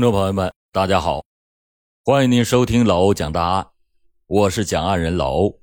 [0.00, 1.26] 听众朋友们，大家好，
[2.06, 3.66] 欢迎您收听老欧讲大案，
[4.28, 5.60] 我是讲案人老欧。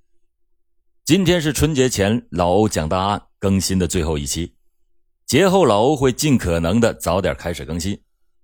[1.04, 4.54] 今天是春节前老欧讲大案更新的最后一期，
[5.26, 8.00] 节后老欧会尽可能的早点开始更新，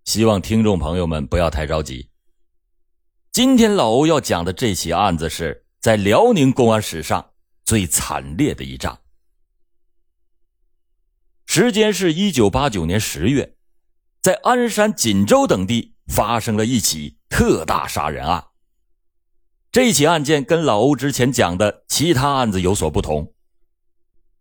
[0.05, 2.09] 希望听众朋友们不要太着急。
[3.31, 7.33] 今天老欧要讲的这起案子是在辽宁公安史上
[7.65, 8.99] 最惨烈的一仗，
[11.45, 13.52] 时间是一九八九年十月。
[14.23, 18.41] 在鞍山、锦州等地发生了一起特大杀人案。
[19.69, 23.33] 这起案件跟老欧之前讲的其他案子有所不同，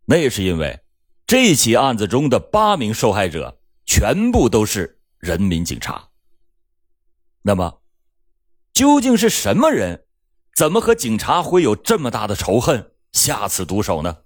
[0.05, 0.84] 那是因为
[1.27, 6.11] 这起案子中的八名受害者全部都是人民警察。
[7.42, 7.83] 那么，
[8.73, 10.05] 究竟是什么人，
[10.55, 14.19] 怎么和警察会有这么大的仇恨，下此毒手呢？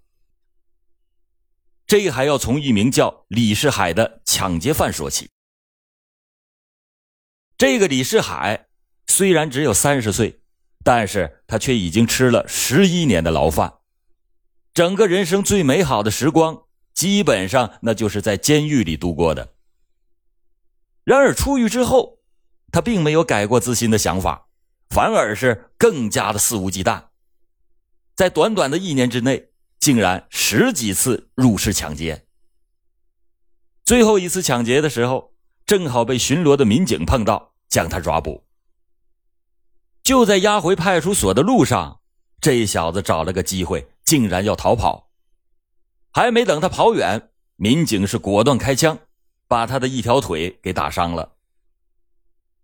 [1.87, 5.31] 这还要从一名叫李世海的抢劫犯说起。
[7.59, 8.67] 这个李世海
[9.07, 10.41] 虽然只有三十岁，
[10.85, 13.79] 但是他却已经吃了十一年的牢饭，
[14.75, 19.55] 整个人生最美好的时光，基本上那就是在监狱里度过的。
[21.03, 22.19] 然而出狱之后，
[22.71, 24.49] 他并没有改过自新的想法，
[24.91, 27.05] 反而是更加的肆无忌惮，
[28.15, 29.49] 在短短的一年之内，
[29.79, 32.27] 竟然十几次入室抢劫。
[33.83, 35.33] 最后一次抢劫的时候。
[35.67, 38.45] 正好被巡逻的民警碰到，将他抓捕。
[40.05, 42.01] 就在押回派出所的路上，
[42.41, 45.11] 这小子找了个机会，竟然要逃跑。
[46.13, 48.97] 还没等他跑远，民警是果断开枪，
[49.49, 51.33] 把他的一条腿给打伤了。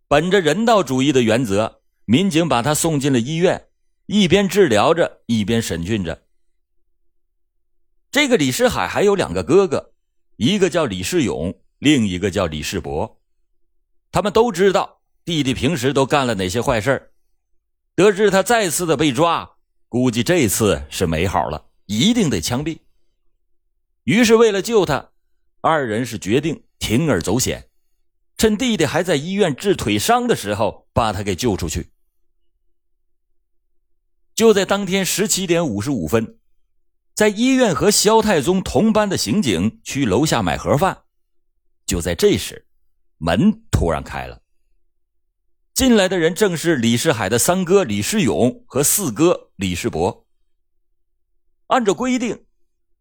[0.07, 3.67] 本着人道主义的原则，民警把他送进了医院，
[4.07, 6.23] 一边治疗着，一边审讯着。
[8.13, 9.93] 这个李世海还有两个哥哥，
[10.37, 11.59] 一个叫李世勇。
[11.83, 13.21] 另一个叫李世博，
[14.13, 17.11] 他们都知道弟弟平时都干了哪些坏事
[17.97, 19.57] 得知他再次的被抓，
[19.89, 22.79] 估计这次是没好了，一定得枪毙。
[24.05, 25.11] 于是为了救他，
[25.61, 27.69] 二人是决定铤而走险，
[28.37, 31.91] 趁弟弟还在医院治腿伤的时候，把他给救出去。
[34.37, 36.39] 就在当天十七点五十五分，
[37.13, 41.02] 在医院和肖太宗同班的刑警去楼下买盒饭。
[41.93, 42.67] 就在这时，
[43.19, 44.41] 门突然开了。
[45.75, 50.27] 进来的人正是李世海的三哥李世勇和四哥李世博。
[51.67, 52.47] 按照规定，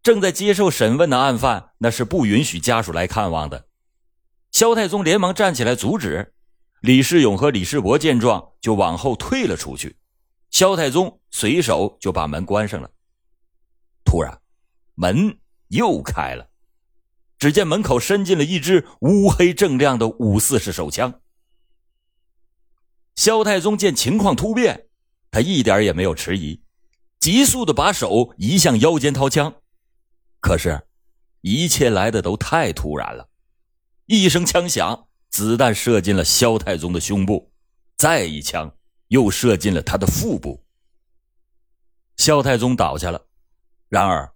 [0.03, 3.69] 正在接受审问的案犯那是不允许家属来看望的。
[4.51, 6.33] 萧太宗连忙站起来阻止，
[6.81, 9.95] 李世勇和李世博见状就往后退了出去。
[10.49, 12.91] 萧太宗随手就把门关上了。
[14.03, 14.37] 突然，
[14.95, 16.50] 门又开了。
[17.41, 21.21] 只见门口伸进了一支乌黑锃亮的五四式手枪。
[23.15, 24.89] 萧太宗见情况突变，
[25.31, 26.61] 他一点也没有迟疑，
[27.19, 29.51] 急速的把手移向腰间掏枪。
[30.39, 30.79] 可是，
[31.41, 33.27] 一切来的都太突然了，
[34.05, 37.51] 一声枪响，子弹射进了萧太宗的胸部，
[37.97, 38.71] 再一枪
[39.07, 40.63] 又射进了他的腹部。
[42.17, 43.25] 萧太宗倒下了，
[43.89, 44.31] 然而，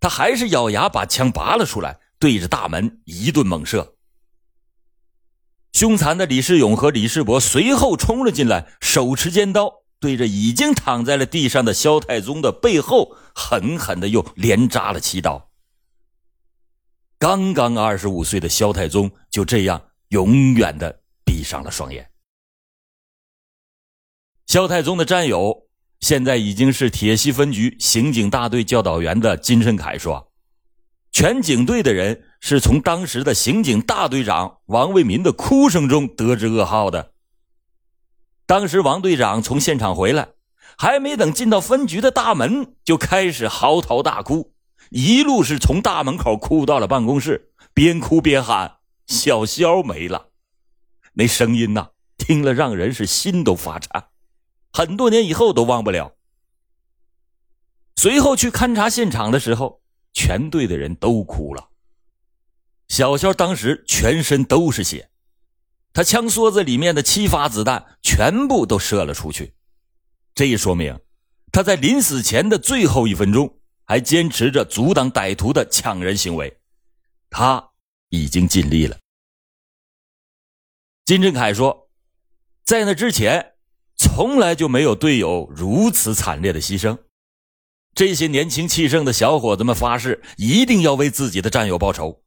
[0.00, 1.99] 他还是咬牙把枪拔了出来。
[2.20, 3.96] 对着大门一顿猛射，
[5.72, 15.50] 凶残的李世勇和李世博随后冲了进来，手持尖刀，对着已经躺在了地上的萧太宗的背后狠狠的又连扎了七刀。
[17.18, 22.10] 刚刚二十五岁的萧太宗就这样永远的闭上了双眼。
[24.46, 25.68] 萧太宗的战友
[26.00, 30.29] 现在已经是铁西分局刑警大队教导员的金申凯说。
[31.12, 37.12] 全警队的人是从当时的刑警大队长王为民的哭声中得知噩耗的。
[38.46, 40.28] 当时王队长从现场回来，
[40.78, 44.54] 还没等进到分局的大门，就开始嚎啕大哭，
[44.90, 48.76] 一路是从大门口哭到了办公室，边哭边喊
[49.06, 50.28] ：“小肖没了！”
[51.14, 54.06] 那声音呐，听了让人是心都发颤，
[54.72, 56.14] 很多年以后都忘不了。
[57.96, 59.79] 随后去勘察现场的时候。
[60.12, 61.68] 全队的人都哭了。
[62.88, 65.10] 小肖当时全身都是血，
[65.92, 69.54] 他枪梭子里面的七发子弹全部都射了出去，
[70.34, 70.98] 这说明
[71.52, 76.58] 他在临死前的最后一分钟还坚持着阻挡歹徒的抢人行为，
[77.28, 77.70] 他
[78.08, 78.98] 已经尽力了。
[81.04, 81.90] 金振凯说，
[82.64, 83.54] 在那之前，
[83.96, 86.96] 从来就没有队友如此惨烈的牺牲。
[87.94, 92.22] 这些年轻气盛的小伙子们发誓，一定要为自己的战友报仇。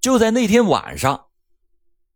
[0.00, 1.26] 就在那天晚上，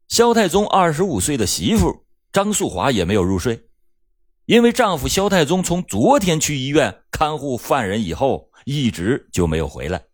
[0.09, 3.69] 萧太宗二十五岁的媳妇张素华也没有入睡，
[4.47, 10.05] 因为丈夫萧太宗从昨天去医院看护犯人以后，一直就没有回来。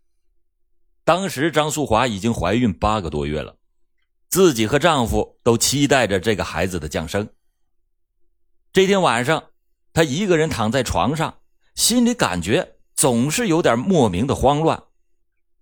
[1.05, 3.57] 当时张素华已经怀孕八个多月了，
[4.29, 7.29] 自己和丈夫都期待着这个孩子的降生。
[8.73, 9.51] 这天晚上，
[9.95, 11.39] 他一个人躺在床上，
[11.77, 14.83] 心里感觉总是有点莫名的慌乱，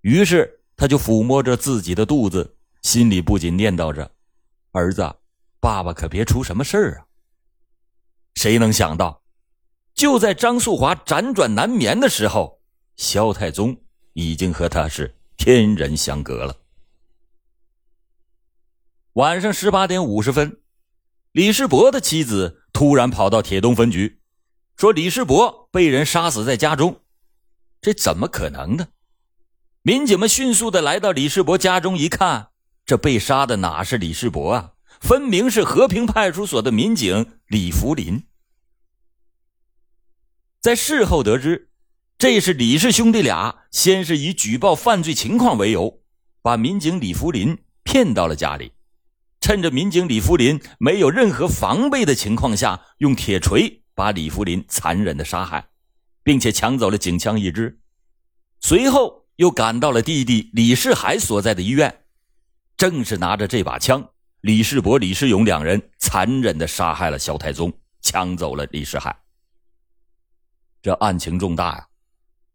[0.00, 4.10] 于是他就抚摸着自己的肚子，心里不禁念叨着。
[4.72, 5.14] 儿子，
[5.60, 7.06] 爸爸可别出什么事儿啊！
[8.34, 9.22] 谁能想到，
[9.94, 12.62] 就在张素华辗转难眠的时候，
[12.96, 13.76] 萧太宗
[14.14, 16.56] 已经和他是天人相隔了。
[19.12, 20.62] 晚上十八点五十分，
[21.32, 24.21] 李世伯的妻子突然跑到铁东分局，
[24.76, 27.00] 说李世伯被人杀死在家中。
[27.80, 28.88] 这怎么可能呢？
[29.82, 32.50] 民警们迅速的来到李世伯家中一看。
[32.84, 34.72] 这被杀的哪是李世伯啊？
[35.00, 38.24] 分明是和平派出所的民警李福林。
[40.60, 41.70] 在事后得知，
[42.18, 46.00] 这是李氏兄弟俩先是以举报犯罪情况为由，
[46.40, 48.72] 把民警李福林骗到了家里，
[49.40, 55.68] 趁着民警李福林没有任何防备的情况下，用铁锤把李福林残忍的杀害，
[56.22, 57.80] 并且抢走了警枪一支，
[58.60, 62.04] 随后又赶到了弟弟李世海所在的医院。
[62.76, 64.10] 正是拿着这把枪，
[64.40, 69.16] 李世伯、李世勇两人残忍的杀害了萧太宗，抢走了李世海。
[70.82, 71.86] 这案情重大呀！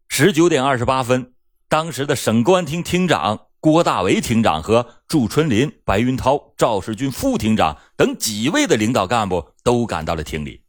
[0.08, 1.32] 十九点二十八分，
[1.68, 10.62] 当时的省公安厅厅长郭大为厅长和祝春林、白云涛、赵世军副厅长等几位的领导干部都赶到了厅里。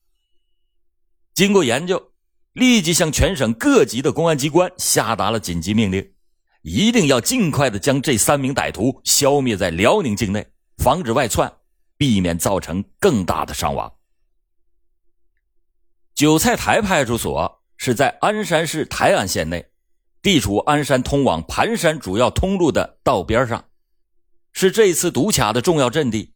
[1.40, 2.12] 经过研究，
[2.52, 6.12] 立即向全省各级的公安机关下达了紧急命令。
[6.64, 10.46] 一定要尽快的将这三名歹徒消灭在辽宁境内，
[10.80, 11.50] 防止外窜，
[11.96, 13.90] 避免造成更大的伤亡。
[16.14, 19.66] 韭菜台派出所是在鞍山市台安县内，
[20.22, 23.64] 地处鞍山通往盘山主要通路的道边上，
[24.52, 26.34] 是这次堵卡的重要阵地。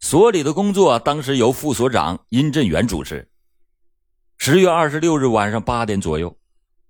[0.00, 3.30] 所里的工作当时由副所长殷振元主持。
[4.46, 6.36] 十月二十六日晚上八点左右。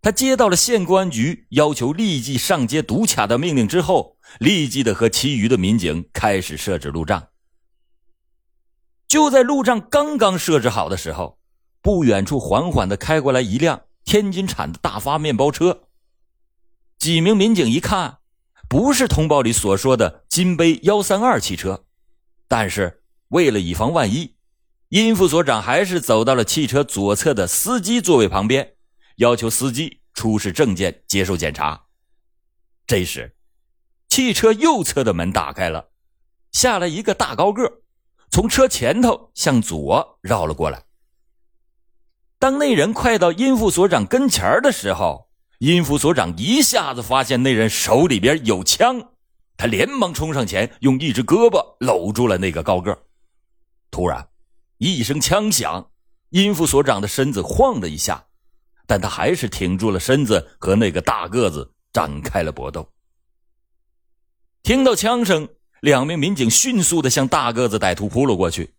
[0.03, 7.29] 他接到了县公安局要求立即上街堵卡的命令之后，立即的和其余的民警开始设置路障。
[9.07, 11.39] 就在路障刚刚设置好的时候，
[11.81, 15.85] 不远处缓缓的开过来一辆天津产的大发面包车。
[16.99, 18.19] 几名民警一看，
[18.69, 21.85] 不是通报里所说的金杯幺三二汽车，
[22.49, 24.34] 但是为了以防万一，
[24.89, 28.75] 殷副所长还是走到了汽车左侧的司机座位旁边。
[29.17, 31.85] 要求司机出示证件接受检查。
[32.87, 33.37] 这时，
[34.09, 35.91] 汽车右侧的门打开了，
[36.51, 37.83] 下来一个大高个，
[38.31, 40.83] 从车前头向左绕了过来。
[42.41, 45.31] 当那人快到殷副所长跟前的时候，
[45.61, 49.13] 殷副所长一下子发现那人手里边有枪，
[49.57, 53.05] 他连忙冲上前，用一只胳膊搂住了那个高个。
[53.91, 54.29] 突然，
[54.79, 55.91] 一声枪响，
[56.31, 58.27] 殷副所长的身子晃了一下。
[58.87, 62.87] 但他还是挺住了身子，和那个大个子展开了搏斗。
[64.63, 65.49] 听到枪声，
[65.81, 68.75] 两名民警迅速的向大个子歹徒扑了过去。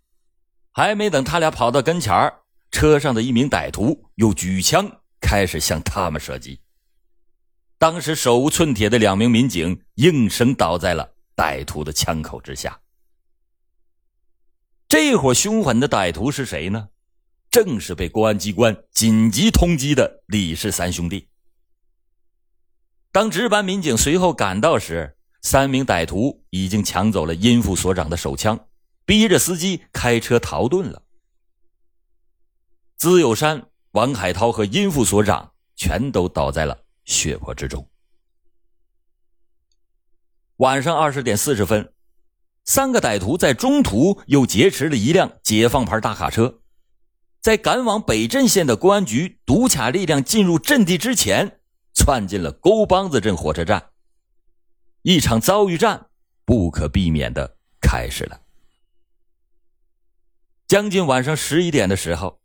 [0.72, 2.34] 还没等他俩跑到跟前
[2.70, 6.60] 车上的一名歹徒又举枪开始向他们射击。
[7.80, 12.80] 当时手无寸铁的两名民警应声倒在了歹徒的枪口之下。
[14.98, 16.88] 这伙凶狠的歹徒是谁呢？
[17.52, 21.28] 正是被公安机关紧急通缉的李氏三兄弟。
[23.12, 28.70] 当值班民警随后赶到时，三名歹徒已经抢走了殷副所长的手枪，
[29.04, 31.02] 逼着司机开车逃遁了。
[32.96, 37.86] 资有山、王海涛和殷副所长全都倒在了血泊之中。
[40.56, 41.94] 晚上二十点四十分，
[42.66, 46.62] 三个歹徒在中途又劫持了一辆解放牌大卡车。
[47.40, 51.60] 在赶往北镇县的公安局堵卡力量进入阵地之前，
[51.94, 53.92] 窜进了沟帮子镇火车站。
[55.04, 56.08] 一场遭遇战
[56.44, 58.42] 不可避免的开始了。
[60.68, 62.40] 将近晚上十一点的时候，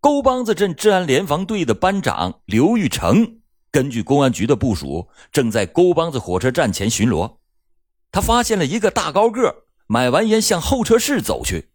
[0.00, 7.38] 沟帮子镇治安联防队的班长刘玉成根据公安局的部署，正在沟帮子火车站前巡逻。
[8.12, 11.70] 他发现了一个大高个，买完烟向候车室走去。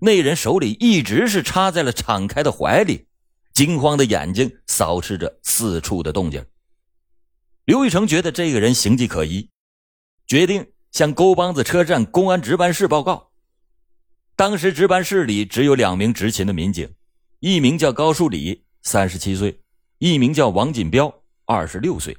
[0.00, 3.06] 那人手里一直是插在了敞开的怀里，
[3.52, 6.44] 惊慌的眼睛扫视着四处的动静。
[7.64, 9.48] 刘玉成觉得这个人形迹可疑，
[10.26, 13.30] 决定向沟帮子车站公安值班室报告。
[14.34, 16.92] 当时值班室里只有两名执勤的民警，
[17.38, 19.52] 一名叫高树礼，三十七岁；
[19.98, 22.16] 一名叫王锦彪，二十六岁。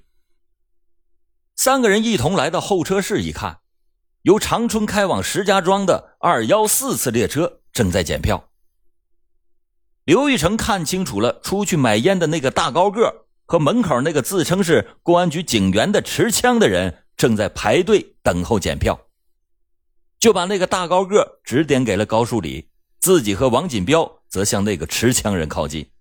[1.56, 3.60] 三个人一同来到候车室，一看，
[4.24, 8.50] 由长春开往石家庄的二幺四次列车正在检票。
[10.04, 19.08] 刘玉成看清楚了，出去买烟的那个大高个和门口那个自称是公安局警员的持枪的人正在排队等候检票，
[20.20, 22.70] 就把那个大高个指点给了高树礼，
[23.00, 25.92] 自己和王锦彪则向那个持枪人靠近。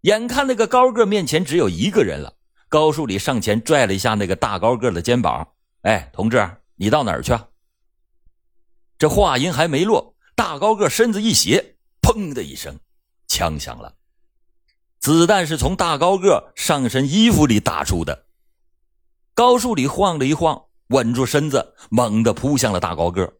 [0.00, 2.37] 眼看那个高个面前只有一个人了。
[2.68, 7.36] 高树礼上前拽了一下那个大高个的肩膀，“哎，同志，你到哪儿去？”
[8.98, 12.78] 这话音还没落，大高个身子一斜，砰的一声，
[13.26, 13.94] 枪响了。
[15.00, 18.26] 子弹是从大高个上身衣服里打出的。
[19.32, 23.34] 高树礼晃了一晃，稳住身子，猛地扑向了大高个。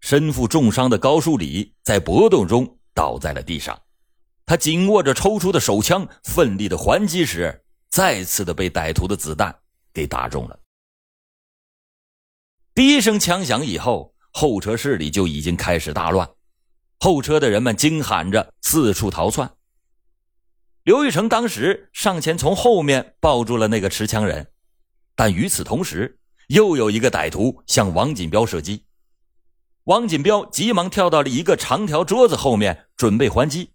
[0.00, 3.80] 身负重伤的高树礼在搏斗中倒在了地上，
[4.44, 7.62] 他紧握着抽出的手枪，奋力的还击时。
[7.96, 9.58] 再次的被歹徒的子弹
[9.94, 10.60] 给打中了。
[12.74, 16.28] 第一声枪响以后，候车室里就已经开始大乱，
[17.00, 19.50] 候车的人们惊喊着四处逃窜。
[20.82, 24.52] 刘玉成当时上前从后面抱住了那个持枪人，
[25.14, 28.84] 但与此同时，又有一个歹徒向王锦彪射击。
[29.84, 33.70] 王锦彪急忙跳到了一个长条桌子后面准备还击，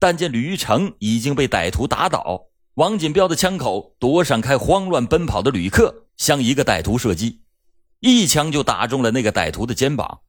[0.00, 2.49] 但见吕玉成已经被歹徒打倒。
[2.74, 7.42] 王锦彪的枪口躲闪开慌乱奔跑的旅客，向一个歹徒射击，
[7.98, 10.20] 一枪就打中了那个歹徒的肩膀。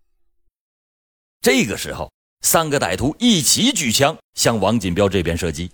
[1.39, 5.71] 这个时候，三个歹徒一起举枪向王锦彪这边射击，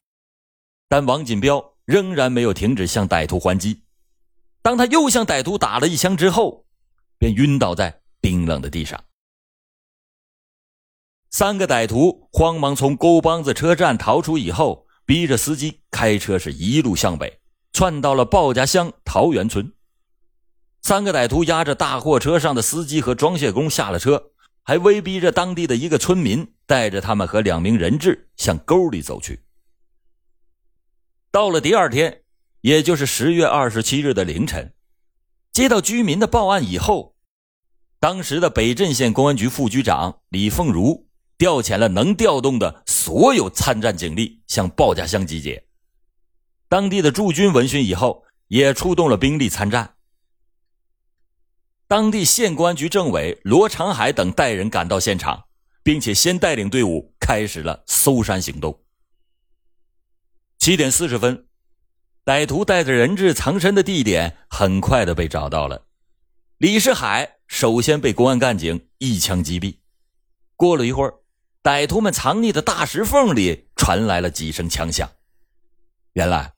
[0.90, 3.82] 但王锦彪仍然没有停止向歹徒还击。
[4.62, 6.66] 当他又向歹徒打了一枪之后，
[7.18, 9.02] 便晕倒在冰冷的地上。
[11.32, 14.87] 三个歹徒慌忙从沟帮子车站逃出以后。
[15.08, 17.40] 逼着司机开车是一路向北，
[17.72, 19.74] 窜到了鲍家乡桃源村。
[20.82, 24.32] 三个歹徒押着大货车上的司机和装卸工下了车，
[24.64, 29.46] 还威逼着当地的一个村民带着他们和两名人质向沟里走去。
[31.32, 32.24] 到了第二天，
[32.60, 34.74] 也就是十月二十七日的凌晨，
[35.54, 37.16] 接到居民的报案以后，
[38.02, 41.07] 当时的北镇县公安局副局长李凤如。
[41.38, 45.68] 调遣了能调动的所有参战警力向鲍家乡集结。
[46.68, 49.96] 当地的驻军闻讯以后，也出动了兵力参战。
[51.88, 55.46] 当地县公安局政委罗长海等带人赶到现场，
[55.84, 58.84] 并且先带领队伍开始了搜山行动。
[60.58, 61.46] 七点四十分，
[62.26, 65.86] 歹徒带着人质藏身的地点很快的被找到了。
[66.58, 69.78] 李世海首先被公安干警一枪击毙。
[70.56, 71.14] 过了一会儿。
[71.68, 75.10] 歹徒们藏匿的大石缝里传来了几声枪响。
[76.14, 76.54] 原来，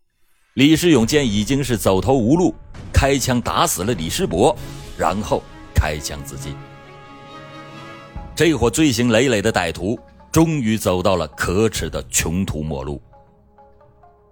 [0.53, 2.53] 李世勇见已经是走投无路，
[2.93, 4.55] 开枪打死了李世伯，
[4.95, 5.41] 然后
[5.73, 6.55] 开枪自尽。
[8.35, 9.99] 这伙罪行累累的歹徒
[10.31, 13.01] 终于走到了可耻的穷途末路。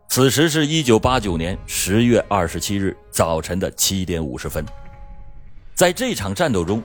[0.10, 4.64] 此时是一九八九年十月二十七日早晨的七点五十分，
[5.78, 6.84] 在这场战斗中。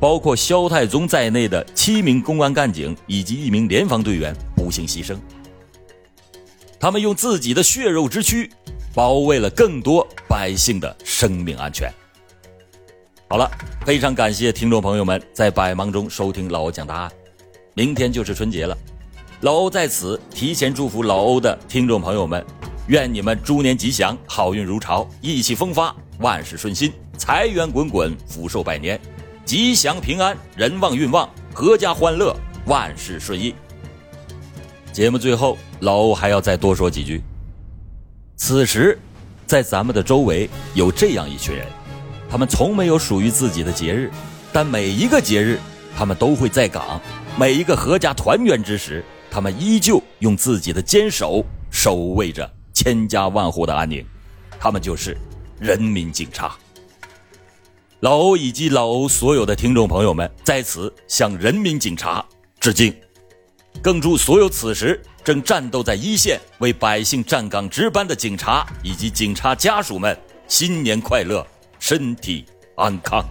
[0.00, 5.14] 包括肖太宗在内的七名公安干警以及一名联防队员不幸牺牲。
[6.80, 8.50] 他们用自己的血肉之躯，
[8.94, 11.92] 保卫了更多百姓的生命安全。
[13.28, 13.46] 好了，
[13.84, 17.12] 非常感谢听众朋友们在百忙中收听老欧讲答案。
[17.74, 18.74] 明天就是春节了，
[19.42, 22.42] 老欧在此提前祝福老欧的听众朋友们，
[22.86, 28.98] 愿你们猪年吉祥，好运如潮，意气风发，万事顺心，财源滚滚，福寿百年。
[29.44, 32.34] 吉祥平安，人旺运旺，阖家欢乐，
[32.64, 33.54] 万事顺意。
[34.90, 37.22] 节目最后，老欧还要再多说几句。
[38.36, 38.98] 此时，
[39.46, 41.66] 在咱们的周围有这样一群人，
[42.30, 44.10] 他们从没有属于自己的节日，
[44.50, 45.60] 但每一个节日，
[45.94, 46.98] 他们都会在岗；
[47.38, 54.02] 每一个阖家团圆之时，他们依旧用自己的坚守守卫着千家万户的安宁。
[54.58, 55.14] 他们就是
[55.60, 56.56] 人民警察。
[58.00, 62.24] 老欧以及老欧所有的听众朋友们在此向人民警察
[62.58, 62.94] 致敬，
[63.82, 71.46] 更祝所有此时正战斗在一线为百姓站岗值班的警察以及警察家属们新年快乐，
[71.78, 73.22] 身体安康。